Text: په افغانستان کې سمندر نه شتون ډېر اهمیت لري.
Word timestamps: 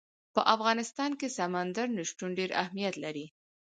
په 0.33 0.41
افغانستان 0.55 1.11
کې 1.19 1.27
سمندر 1.37 1.87
نه 1.97 2.03
شتون 2.09 2.29
ډېر 2.39 2.49
اهمیت 2.61 2.95
لري. 3.03 3.25